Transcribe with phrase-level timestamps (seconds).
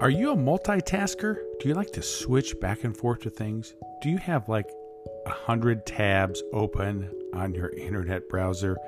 [0.00, 1.36] Are you a multitasker?
[1.60, 3.74] Do you like to switch back and forth to things?
[4.00, 4.64] Do you have like
[5.26, 8.78] a hundred tabs open on your internet browser?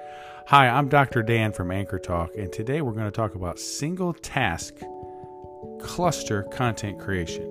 [0.46, 1.22] Hi, I'm Dr.
[1.22, 4.76] Dan from Anchor Talk, and today we're going to talk about single task
[5.80, 7.46] cluster content creation.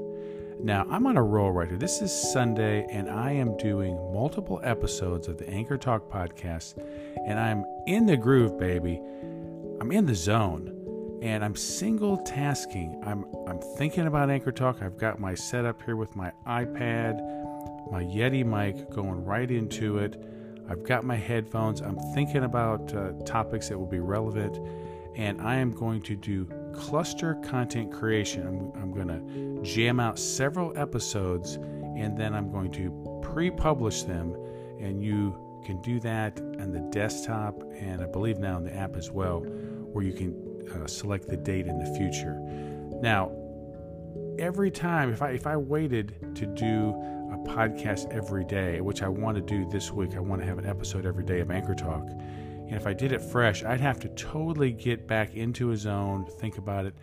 [0.60, 1.78] Now, I'm on a roll right here.
[1.78, 6.84] This is Sunday, and I am doing multiple episodes of the Anchor Talk podcast,
[7.28, 9.00] and I'm in the groove, baby.
[9.80, 10.81] I'm in the zone
[11.22, 13.02] and I'm single tasking.
[13.06, 14.82] I'm I'm thinking about Anchor Talk.
[14.82, 17.22] I've got my setup here with my iPad,
[17.92, 20.22] my Yeti mic going right into it.
[20.68, 21.82] I've got my headphones.
[21.82, 24.60] I'm thinking about uh, topics that will be relevant,
[25.16, 28.48] and I am going to do cluster content creation.
[28.48, 34.36] I'm, I'm going to jam out several episodes, and then I'm going to pre-publish them,
[34.80, 35.36] and you
[35.66, 39.42] can do that on the desktop and I believe now in the app as well,
[39.42, 42.40] where you can uh, select the date in the future.
[43.02, 43.32] Now,
[44.40, 46.90] every time if I if I waited to do
[47.32, 50.58] a podcast every day, which I want to do this week, I want to have
[50.58, 52.08] an episode every day of Anchor Talk.
[52.10, 56.26] And if I did it fresh, I'd have to totally get back into a zone,
[56.40, 56.96] think about it.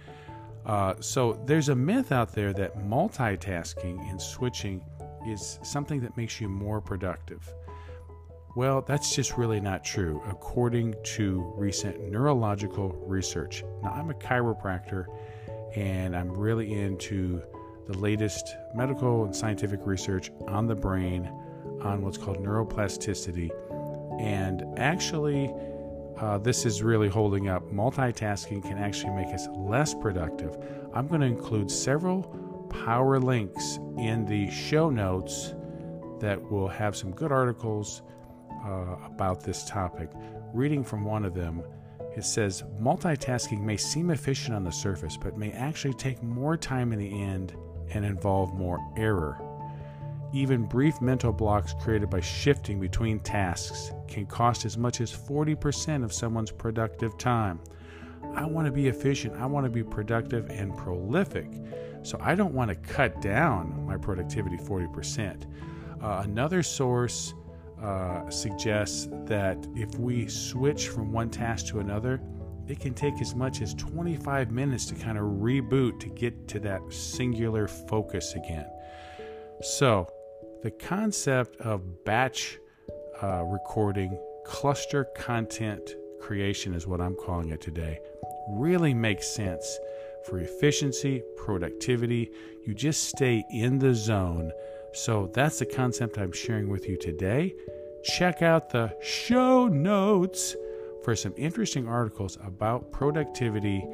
[0.64, 4.82] Uh, so there's a myth out there that multitasking and switching
[5.26, 7.52] is something that makes you more productive.
[8.56, 13.62] Well, that's just really not true, according to recent neurological research.
[13.82, 15.06] Now, I'm a chiropractor
[15.76, 17.42] and I'm really into
[17.86, 21.30] the latest medical and scientific research on the brain
[21.82, 23.50] on what's called neuroplasticity.
[24.20, 25.52] And actually,
[26.16, 27.70] uh, this is really holding up.
[27.70, 30.56] Multitasking can actually make us less productive.
[30.92, 32.22] I'm going to include several
[32.70, 35.54] power links in the show notes
[36.20, 38.02] that will have some good articles
[38.64, 40.10] uh, about this topic.
[40.52, 41.62] Reading from one of them,
[42.16, 46.92] it says multitasking may seem efficient on the surface, but may actually take more time
[46.92, 47.54] in the end
[47.90, 49.40] and involve more error.
[50.32, 56.04] Even brief mental blocks created by shifting between tasks can cost as much as 40%
[56.04, 57.60] of someone's productive time.
[58.34, 61.50] I want to be efficient, I want to be productive and prolific,
[62.02, 65.46] so I don't want to cut down my productivity 40%.
[66.02, 67.32] Uh, another source
[67.82, 72.20] uh, suggests that if we switch from one task to another,
[72.66, 76.60] it can take as much as 25 minutes to kind of reboot to get to
[76.60, 78.66] that singular focus again.
[79.62, 80.08] So,
[80.62, 82.58] the concept of batch
[83.22, 88.00] uh, recording, cluster content creation is what I'm calling it today,
[88.50, 89.78] really makes sense
[90.26, 92.30] for efficiency, productivity.
[92.66, 94.52] You just stay in the zone
[94.92, 97.54] so that's the concept I'm sharing with you today.
[98.02, 100.56] Check out the show notes
[101.02, 103.84] for some interesting articles about productivity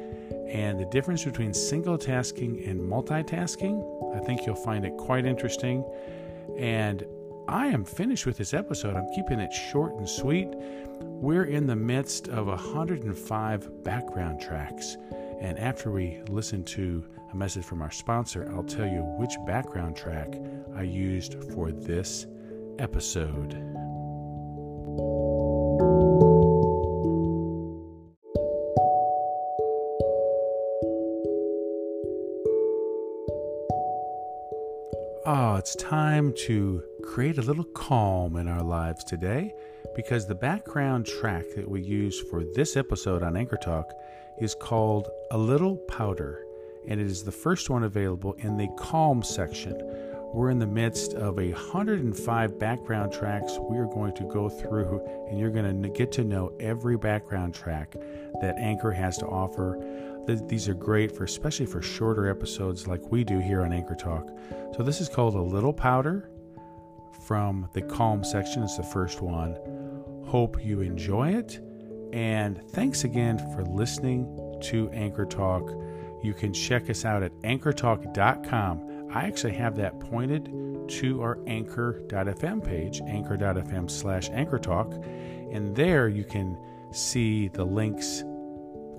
[0.47, 4.15] and the difference between single tasking and multitasking.
[4.15, 5.83] I think you'll find it quite interesting.
[6.57, 7.05] And
[7.47, 8.95] I am finished with this episode.
[8.95, 10.49] I'm keeping it short and sweet.
[10.99, 14.97] We're in the midst of 105 background tracks.
[15.39, 19.95] And after we listen to a message from our sponsor, I'll tell you which background
[19.95, 20.35] track
[20.75, 22.25] I used for this
[22.79, 23.53] episode.
[35.27, 39.55] Oh, it's time to create a little calm in our lives today
[39.95, 43.91] because the background track that we use for this episode on Anchor Talk
[44.37, 46.44] is called A Little Powder,
[46.87, 49.75] and it is the first one available in the Calm section.
[50.33, 55.01] We're in the midst of a 105 background tracks we are going to go through,
[55.29, 57.95] and you're going to get to know every background track
[58.41, 59.79] that Anchor has to offer.
[60.27, 64.27] These are great for especially for shorter episodes like we do here on Anchor Talk.
[64.75, 66.29] So this is called a little powder
[67.25, 68.63] from the calm section.
[68.63, 69.55] It's the first one.
[70.25, 71.59] Hope you enjoy it.
[72.11, 75.69] And thanks again for listening to Anchor Talk.
[76.25, 79.09] You can check us out at anchortalk.com.
[79.13, 80.49] I actually have that pointed
[80.87, 84.91] to our anchor.fm page, anchor.fm slash anchor talk.
[85.51, 86.57] And there you can
[86.91, 88.23] see the links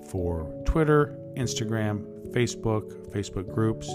[0.09, 3.89] for Twitter, Instagram, Facebook, Facebook groups.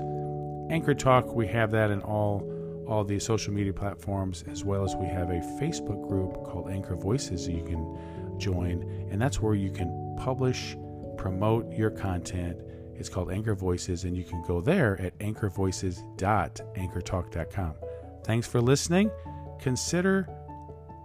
[0.71, 2.49] Anchor Talk, we have that in all
[2.87, 6.97] all the social media platforms, as well as we have a Facebook group called Anchor
[6.97, 10.77] Voices you can join, and that's where you can publish,
[11.17, 12.59] promote your content.
[13.03, 17.75] It's called Anchor Voices, and you can go there at anchorvoices.anchortalk.com.
[18.23, 19.11] Thanks for listening.
[19.59, 20.29] Consider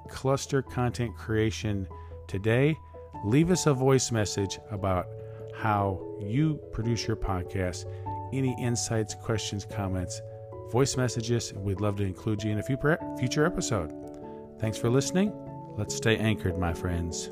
[0.08, 1.88] cluster content creation
[2.28, 2.78] today.
[3.26, 5.08] Leave us a voice message about
[5.56, 7.86] how you produce your podcast.
[8.32, 10.22] any insights, questions, comments,
[10.72, 11.52] voice messages.
[11.56, 13.92] We'd love to include you in a future episode.
[14.60, 15.34] Thanks for listening.
[15.78, 17.32] Let's stay anchored, my friends.